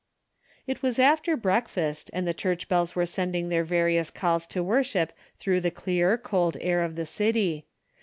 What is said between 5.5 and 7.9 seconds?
the clear cold air of the city.